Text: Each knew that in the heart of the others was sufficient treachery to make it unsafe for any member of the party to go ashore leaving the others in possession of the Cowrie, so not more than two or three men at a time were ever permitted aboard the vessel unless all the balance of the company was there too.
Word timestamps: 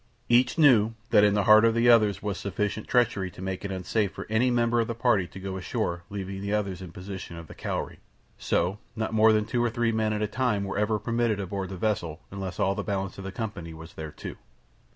Each 0.29 0.57
knew 0.57 0.95
that 1.11 1.23
in 1.23 1.35
the 1.35 1.43
heart 1.43 1.63
of 1.63 1.75
the 1.75 1.87
others 1.87 2.23
was 2.23 2.39
sufficient 2.39 2.87
treachery 2.87 3.29
to 3.29 3.39
make 3.39 3.63
it 3.63 3.71
unsafe 3.71 4.11
for 4.13 4.25
any 4.31 4.49
member 4.49 4.79
of 4.79 4.87
the 4.87 4.95
party 4.95 5.27
to 5.27 5.39
go 5.39 5.57
ashore 5.57 6.01
leaving 6.09 6.41
the 6.41 6.53
others 6.55 6.81
in 6.81 6.91
possession 6.91 7.37
of 7.37 7.45
the 7.45 7.53
Cowrie, 7.53 7.99
so 8.35 8.79
not 8.95 9.13
more 9.13 9.31
than 9.31 9.45
two 9.45 9.63
or 9.63 9.69
three 9.69 9.91
men 9.91 10.11
at 10.11 10.23
a 10.23 10.27
time 10.27 10.63
were 10.63 10.79
ever 10.79 10.97
permitted 10.97 11.39
aboard 11.39 11.69
the 11.69 11.77
vessel 11.77 12.19
unless 12.31 12.59
all 12.59 12.73
the 12.73 12.81
balance 12.81 13.19
of 13.19 13.23
the 13.23 13.31
company 13.31 13.75
was 13.75 13.93
there 13.93 14.11
too. 14.11 14.37